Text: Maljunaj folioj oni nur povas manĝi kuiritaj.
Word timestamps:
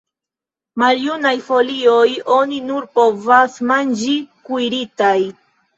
Maljunaj 0.83 1.33
folioj 1.51 2.07
oni 2.39 2.59
nur 2.71 2.91
povas 2.99 3.61
manĝi 3.75 4.21
kuiritaj. 4.51 5.17